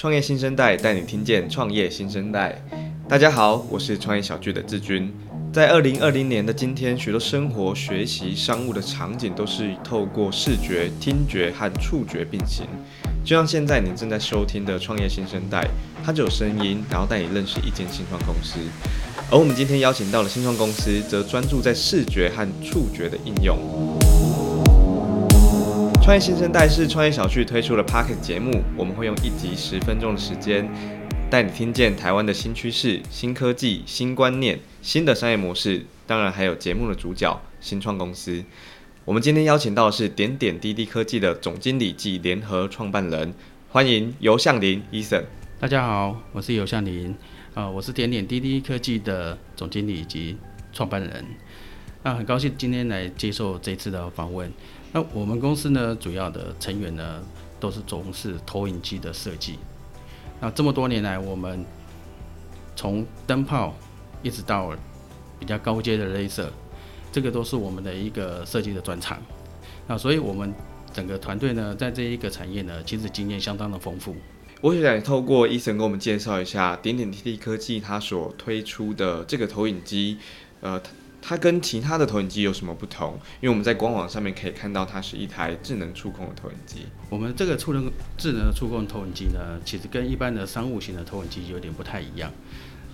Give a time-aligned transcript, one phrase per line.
[0.00, 2.58] 创业新生代带你听见创业新生代。
[3.06, 5.12] 大家好，我是创业小聚的志军。
[5.52, 12.66] 在二零二零年的今天，许多生活、学习、商务的场景都是透过视觉、听觉和触觉并行。
[13.22, 15.68] 就像现在你正在收听的创业新生代，
[16.02, 18.58] 它就有声音，然后带你认识一间新创公司。
[19.30, 23.58] 而我们今天邀请到的新创公司，则专注在视觉和触觉的应用。
[26.02, 30.66] 创业新生代是创业小聚推出的 Pocket 节目，我们会用一集十分钟的时间，
[31.30, 38.42] 带你听见台湾的新趋势、新科技、新观念、新的商业模式，当然还有节目的主角新创公司。
[39.04, 43.34] 我们今天邀请到的是点点滴滴科技的总经理暨联合创办人，
[43.68, 45.24] 欢迎游向林 Eason。
[45.60, 47.14] 大家好，我是游向林。
[47.52, 50.38] 啊，我是点点滴滴科技的总经理及
[50.72, 51.26] 创办人。
[52.02, 54.50] 那很高兴今天来接受这次的访问。
[54.92, 57.22] 那我们公司呢，主要的成员呢，
[57.60, 59.58] 都是从事投影机的设计。
[60.40, 61.64] 那这么多年来，我们
[62.74, 63.74] 从灯泡
[64.22, 64.74] 一直到
[65.38, 66.50] 比较高阶的雷射，
[67.12, 69.18] 这个都是我们的一个设计的专长。
[69.86, 70.52] 那所以我们
[70.92, 74.16] 整个团队呢，在这一个产业呢，其实经验相当的丰富。
[74.60, 80.18] 我想透过 Eason 给我们介绍一下点点滴滴科技它所推出的这个投影机，
[80.60, 80.80] 呃，
[81.22, 83.14] 它跟其他的投影机有什么不同？
[83.40, 86.86] 因为我们在官网上面可以看到它是一台智能触控的投影机。
[87.08, 92.30] 我们这个智能智能的触控投影机呢，其实跟一般的商务型的投影机有点不太一样。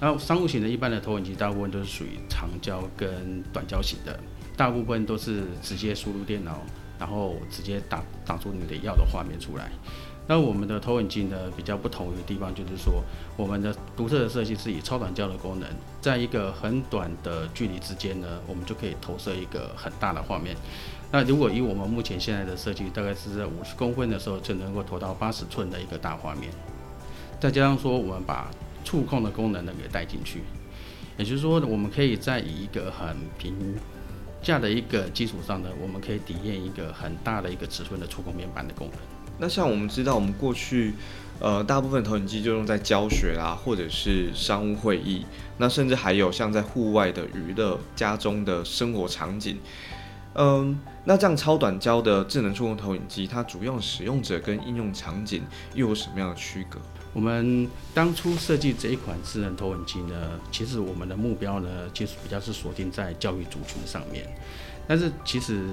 [0.00, 4.18] 那商务型的一般的投影机大部分都是属于长焦跟短焦型的，
[4.56, 6.60] 大部分都是直接输入电脑，
[6.98, 9.70] 然后直接打打出你的要的画面出来。
[10.28, 13.02] 那我们的投影机呢，比较不同的地方就是说，
[13.36, 15.68] 我们的独特的设计是以超短焦的功能，
[16.00, 20.56] 在一个很短的距离之间呢，我们就可以投射一个很大的画面。
[21.12, 26.50] 那如果以我们目前现在的设计，大概是在五十公分的时候就能够投到八十寸的一个大画面。
[27.38, 28.50] 再加上说，我们把
[28.84, 30.42] 触控的功能呢给带进去，
[31.16, 33.54] 也就是说，我们可以在以一个很平
[34.42, 38.98] 价的一个基础上呢，我们可以体验一个很大的一个尺寸的触控面板的功能。
[39.38, 40.94] 那像我们知道，我们过去，
[41.40, 45.26] 呃，大部分投影机就用在教学啦，或者是商务会议，
[45.58, 49.58] 那甚至还有像在户外的娱乐、家中的生活场景。
[50.34, 55.42] 嗯，那这样超短焦的智能触控投影机，它主要使用者跟应用场景
[55.74, 56.78] 又有什么样的区隔？
[57.12, 64.26] 我们当初设计这一款智能投影机呢，其实我们的目标呢，其实比较是锁定在教育族群上面，
[64.88, 65.66] 但是其实。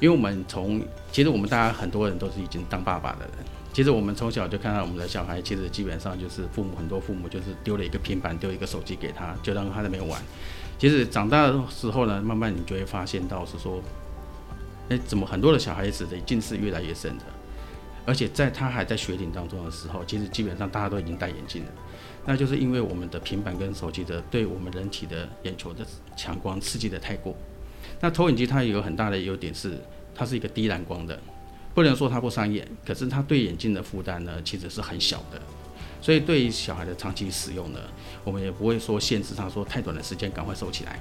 [0.00, 3.34] 因为我们从其实我们大家很多人都是已经当爸爸的人，
[3.72, 10.20] 其实我们从小就看到我们的小孩，其实基本上就是父母很多父母就是丢了一个平板，丢一个手机给他，就让他在那边玩。
[10.78, 13.82] 其实长大的时候呢，慢慢你就会发现到是说，
[14.88, 17.24] 哎，怎么很多的小孩子的近视越来越深的，
[18.06, 21.70] 而且在他还在学龄当中的时候，其实基本上大家都已经戴眼镜了，
[22.24, 25.84] 那就是因为我们的平板跟手机的对我们人体的眼球的
[26.16, 27.36] 强光刺激的太过。
[28.00, 29.78] 那投影机它也有很大的优点是，
[30.14, 31.18] 它是一个低蓝光的，
[31.74, 35.40] 不能说它不伤眼，可是它对眼睛的负担呢，其实是很小的。
[36.02, 37.78] 所以对于小孩的长期使用呢，
[38.24, 40.98] 我们也不会说限制他说太短的时间赶快收起来。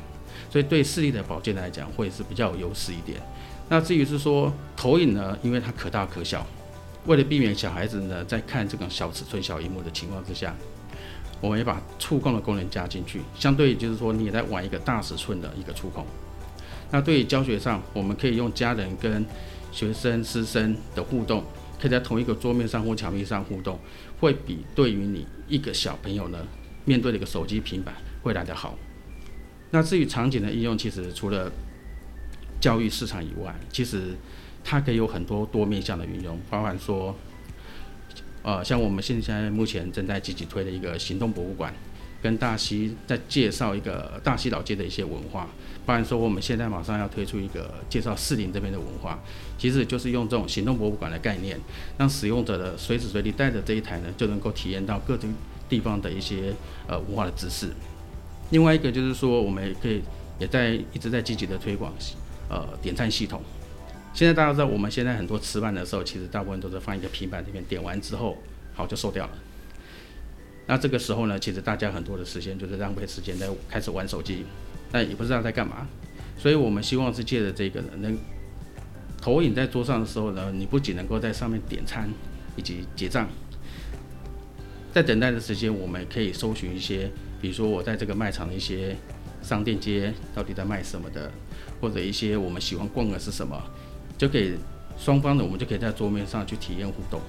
[0.50, 3.18] 所以对视力的保健来讲，会是比较有优势一点。
[3.70, 6.46] 那至于是说投影呢，因为它可大可小，
[7.06, 10.54] 为了避免小孩子呢在看这种小尺寸小荧幕的情况之下，
[11.40, 16.06] 我们也把触控的功能加进去，相对就是说你也在玩一个大尺寸的一个触控。
[16.92, 19.26] 那对于教学上，我们可以用家人跟
[19.72, 21.44] 学生师生的互动，
[21.80, 23.80] 可以在同一个桌面上或墙壁上互动，
[24.20, 26.40] 会比对于你一个小朋友呢，
[26.86, 28.78] 面对的一个手机平板会来得好。
[29.72, 31.52] 那至于场景的应用，其实除了
[32.60, 34.16] 教育市场以外，其实
[34.64, 37.16] 它可以有很多多面向的运用，包含说，
[38.42, 41.72] 呃，像我们现在目前正在积极推的一个行动博物馆。
[42.22, 45.48] 跟大溪再介绍一个大溪老街的一些文化，
[45.86, 49.20] 不然说我们现在马上要推出一个介绍士林这边的文化，
[49.58, 51.60] 其实就是用这种行动博物馆的概念，
[51.98, 55.34] 让使用者的随时随地带着这一台呢，就能够体验到各种
[55.70, 56.54] 地方的一些
[56.88, 57.70] 呃文化的知识。
[58.52, 60.02] 另外一个就是说，我们也可以
[60.40, 61.94] 也在一直在积极的推广
[62.50, 63.42] 呃点餐系统。
[64.14, 68.36] 现在大家知道，我们现在很多吃饭的时候，其实大部分都是放一个平板这边点完之后，
[68.74, 69.32] 好就收掉了。
[70.70, 74.46] 那这个时候呢，其实大家很多的时间就是浪费时间在开始玩手机，
[74.92, 75.88] 那也不知道在干嘛。
[76.38, 78.16] 所以我们希望是借着这个能
[79.20, 82.08] 投影在桌上的时候呢，你不仅能够在上面点餐
[82.56, 83.28] 以及结账，
[84.94, 87.10] 在等待的时间，我们可以搜寻一些，
[87.42, 88.96] 比如说我在这个卖场的一些
[89.42, 91.32] 商店街到底在卖什么的，
[91.82, 93.60] 或者一些我们喜欢逛的是什么，
[94.20, 94.54] 就可以
[95.00, 97.20] 双方的我们就可以在桌面上去体验互动，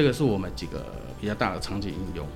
[0.00, 0.82] 这个是我们几个
[1.20, 2.26] 比较大的场景应用。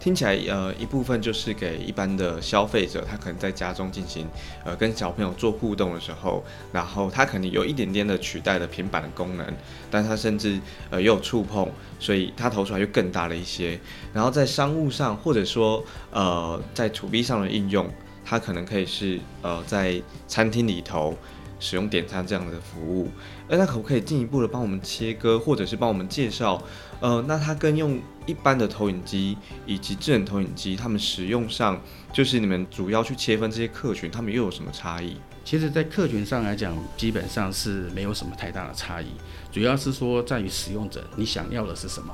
[0.00, 4.26] 听起来，呃，一部分就是给一般的消费者，他可能在家中进行，
[4.64, 9.46] 呃，跟小朋友做互动的时候，然后他可能有一点点的取代了平板的功能，
[9.90, 10.58] 但他甚至，
[10.88, 11.68] 呃，也有触碰，
[12.00, 13.78] 所以他投出来就更大了一些。
[14.14, 17.86] 然后在商务上，或者说，呃，在 To B 上的应用，
[18.24, 21.14] 它可能可以是，呃，在餐厅里头。
[21.58, 23.10] 使用点餐这样的服务，
[23.48, 26.62] 那可不可以进一步的帮我们切割，或者是帮我们介绍？
[27.00, 29.36] 呃，那它跟用一般的投影机
[29.66, 31.80] 以及智能投影机，它们使用上，
[32.12, 35.16] 就是你们主要去切分这些客群，他们又有什么差异？
[35.44, 39.06] 其实，在客群上来讲，基本上是没有什么太大的差异，
[39.52, 42.12] 主要是说在于使用者你想要的是什么。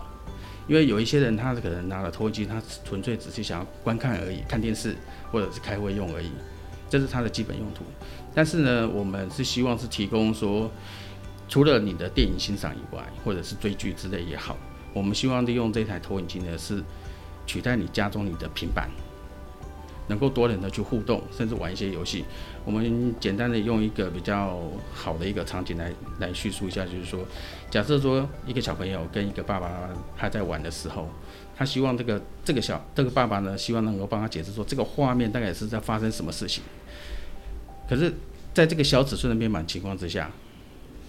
[0.69, 4.95] 因为有一些人，他可能拿了投影机，他纯粹只是想要观看而已，看电视
[5.31, 6.31] 或者是开会用而已。
[6.93, 7.85] 这是它的基本用途，
[8.35, 10.71] 但是呢，我们是希望是提供说，
[11.49, 14.59] 除了你的电影欣赏以外，或者是追剧之类也好，
[14.93, 16.85] 我们希望利用这台投影机呢，是
[17.47, 18.91] 取代你家中你的平板，
[20.09, 22.25] 能够多人的去互动，甚至玩一些游戏。
[22.65, 24.61] 我们简单的用一个比较
[24.93, 27.25] 好的一个场景来来叙述一下，就是说，
[27.71, 31.09] 假设说一个小朋友跟一个爸爸他在玩的时候。
[31.55, 36.65] 他希望这个这个小这个爸爸呢，希望能够帮他解释说，这个画面大概是在发生什么事情。
[37.87, 38.13] 可是，
[38.55, 40.31] 在这个小尺寸的面板情况之下，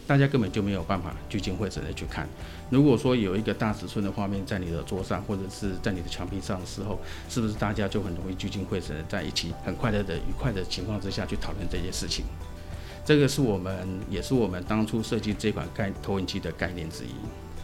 [0.05, 2.27] 大家根本就没有办法聚精会神的去看。
[2.69, 12.25] 如果说有一个大尺寸的画面在你的桌上或者是在你的墙壁上的时候，是不是大家就很容易聚精会神的在一起，很快乐的愉快的情况之下去讨论这些事情？
[13.05, 17.09] 这个是我们也是我们当初设计这款概投影机的概念之一。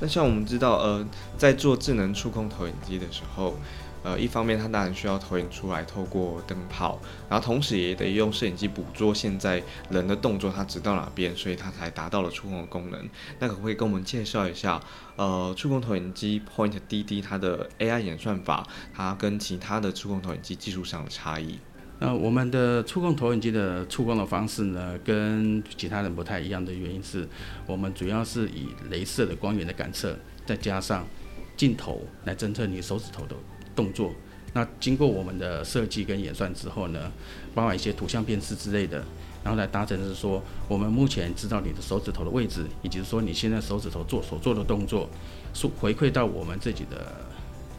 [0.02, 1.06] 那像我们知道，呃，
[1.38, 3.56] 在做智能触控投影机的时候，
[4.04, 7.00] 呃，一方面它当然需要投影出来，透过灯泡，
[7.30, 13.10] 然后同时也得用摄影机捕捉现在人的动作，它指到哪边，所以它才达到了触控的功能。
[13.40, 14.82] 那可不可以跟我们介绍一下，
[15.16, 21.60] 呃，触控投影机 Point DD 它的 AI 演算法，它跟其他的触控投影机技术上的差异？
[22.02, 27.28] 那我们的触控投影机的触控的方式呢，跟其他人不太一样的原因是，
[27.66, 31.06] 我们主要是以镭射的光源的感测，再加上
[31.58, 33.36] 镜头来侦测你手指头的
[33.76, 34.12] 动作。
[34.54, 37.12] 那经过我们的设计跟演算之后呢，
[37.54, 38.98] 包含一些图像辨识之类的，
[39.44, 45.08] 然后来达成是说，我们目前知道你的手指头的位置，以及说你现在手指头做所做的动作，
[45.54, 47.14] 是回馈到我们自己的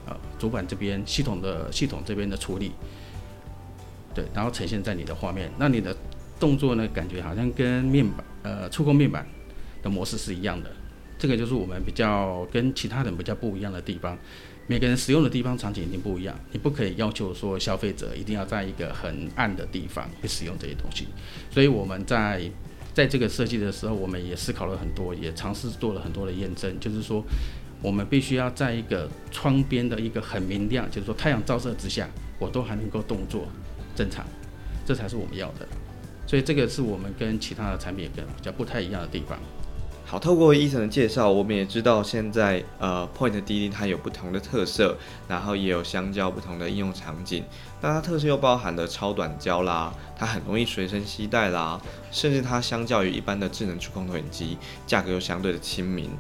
[0.07, 2.71] 呃主板这边系统的系统这边的处理。
[4.15, 5.95] 对，然后呈现在你的画面，那你的
[6.39, 9.27] 动作呢，感觉好像跟面板呃触控面板
[9.83, 10.71] 的模式是一样的。
[11.19, 14.17] 这个就是我们比较跟其他人比较不一样的地方。
[14.67, 21.09] 每个人使用的地方场景一定不一样，你不可以要求说消费者一定要在一个很暗的地方去使用这些东西。
[21.51, 22.49] 所以我们在
[22.95, 27.25] 在这个设计的时候，我们也思考了很多，也尝试做了很多的验证，就是说
[27.83, 32.09] 我们必须要在一个窗边的一个很明亮，就是说太阳照射之下，
[32.39, 33.47] 我都还能够动作。
[33.97, 34.25] 正常，
[34.87, 35.67] 这才是我们要的，
[36.27, 39.39] 所以这个是我们跟其他的产品跟比较不太一样的地方。
[40.11, 44.99] 好，透过医生的介绍，我们也知道现在呃 Point DD 它有不同的特色，
[45.29, 47.45] 然后也有相较不同的应用场景。
[47.81, 51.81] 那它特色又包含了超短焦啦，它很容易随身携带啦，
[52.11, 56.11] 甚至它相较于一般的智能触控投影机，价格又相对的亲民。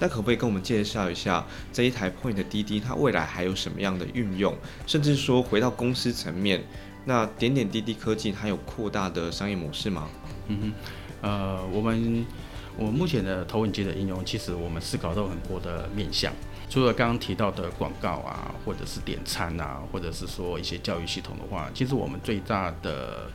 [0.00, 4.52] 那可不可以跟我们介绍一下这一台 Point DD 它未来还有什么样的运用，
[4.84, 6.64] 甚至说回到公司层面？
[7.04, 10.08] 那点点滴滴科技它有扩大的商业模式吗？
[10.48, 10.72] 嗯哼，
[11.20, 12.26] 呃，我们
[12.78, 16.32] 我们目前的投影机的应用，其实我们思考到很多的面向，
[16.70, 23.28] 除了刚刚提到的广告啊，或者是点餐啊，或者是说一些教育系统的话，其实我们最大的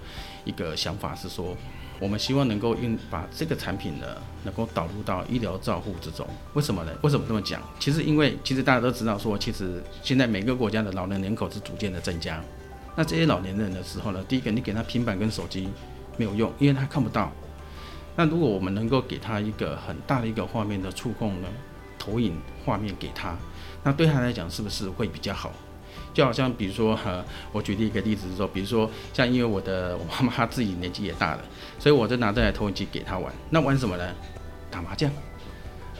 [0.46, 1.58] 一个想法是说，
[2.00, 4.08] 我们希望能够用把这个产品呢，
[4.46, 6.26] 能够导入到医疗照护之中。
[6.54, 6.94] 为什么呢？
[7.02, 7.62] 为什么这么讲？
[7.78, 12.42] 其实因为其实大家都知道说，其实现在每个国家的老年人口是逐渐的增加。
[12.96, 15.68] 那这些老年人的时候呢，第一个你给他平板跟手机
[16.16, 17.30] 没有用，因为他看不到。
[18.16, 21.48] 那如果我们能够给他一个很大的一个画面的触控呢，
[21.98, 23.36] 投影画面给他，
[23.84, 25.52] 那对他来讲是不是会比较好？
[26.14, 31.42] 就好像比如说，呃，我举例一个例子说，比如说像因为我的我妈妈她自己年纪也大了，
[31.80, 33.34] 所以我就拿这台投影机给她玩。
[33.50, 34.14] 那玩什么呢？
[34.70, 35.12] 打麻将。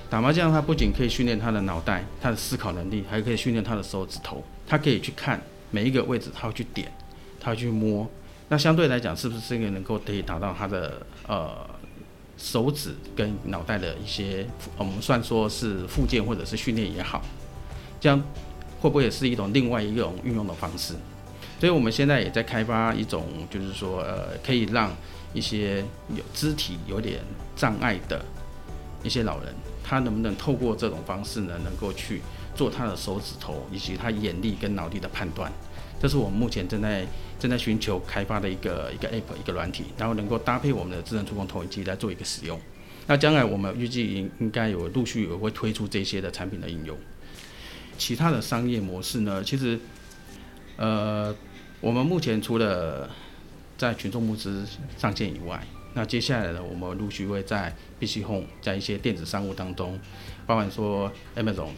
[0.10, 5.42] 打麻将，它不仅可以训练他的脑袋、他的思考能力，还可以训练他的手指头，他可以去看。
[5.72, 6.92] 每一个位置，他会去点，
[7.40, 8.08] 他会去摸，
[8.50, 11.68] 那相对来讲，是不是这个能够可以达到他的呃
[12.38, 14.46] 手指跟脑袋的一些，
[14.78, 17.22] 我们算说是复健或者是训练也好，
[18.00, 18.22] 这样
[18.82, 20.94] 会不会也是一种另外一种运用的方式？
[21.60, 24.92] 所以我们现在也在开发一种，就是说呃，可以让
[25.34, 27.22] 一些有肢体有点
[27.56, 28.26] 障碍的
[29.02, 32.22] 一些老人，他能不能透过这种方式呢，能够去
[32.54, 35.50] 做他的手指头以及他眼力跟脑力的判断？
[36.04, 37.08] 这是我们目前正在
[37.40, 42.60] 正在寻求开发的一个一个 App 一个软体，然后能够搭配我们的智能触控投影机来做一个使用。
[43.08, 46.98] 那将来我们预计应应该有陆续有会推出这些的产品的应用。
[47.98, 49.80] 其他的商业模式呢，其实
[50.76, 51.34] 呃，
[51.80, 53.10] 我们目前除了
[53.78, 54.66] 在群众募资
[54.98, 59.98] 上线以外，那接下来呢，我们陆续会在 BC Home 在一些电子商务当中，
[60.46, 61.70] 包含说 Amazon，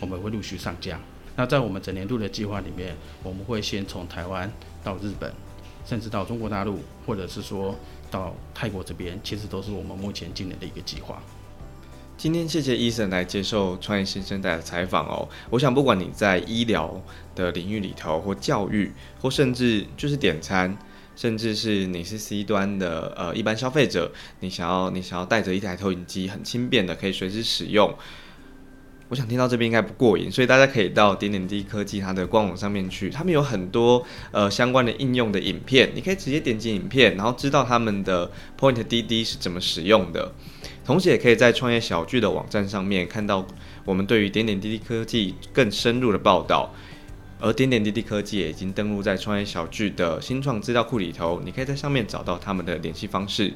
[0.00, 1.00] 我们会陆续上架。
[1.36, 4.50] 那在我们整年度的计划里面，我们会先从台湾
[4.84, 5.32] 到日本，
[5.86, 7.74] 甚至到中国大陆，或者是说
[8.10, 11.22] 到泰国这边，其实都是我们目前今年的一个计划。
[12.18, 15.26] 今天谢谢 Eason 来接受创业新生代的采访哦。
[15.48, 17.00] 我想不管你在医疗
[17.34, 20.76] 的领域里头，或教育，或甚至就是点餐，
[21.16, 27.94] 甚至是你是 C 端的呃一般消费者，你想要你想要带着一台投影机很轻便的，可以随时使用。
[29.10, 40.32] 我想听到这边应该不过瘾，所以大家可以到点点滴滴科技它的官网上面去，他们有很多呃相关的应用的影片，你可以直接点击影片，然后知道他们的 Point 滴滴是怎么使用的。
[40.84, 43.44] 同时，也可以在创业小聚的网站上面看到
[43.84, 46.72] 我们对于点点滴滴科技更深入的报道。
[47.42, 53.54] 而点点滴滴科技也已经登录在创业小聚的新创资料库里头，你可以在上面找到他们的联系方式。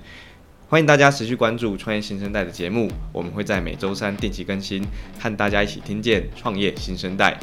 [0.66, 4.83] 欢迎大家持续关注创业新生代的节目，我们会在每周三定期更新，
[5.21, 7.38] 和大家一起听见创业新生代。